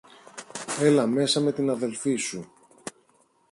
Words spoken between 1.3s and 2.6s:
με την αδελφή σου.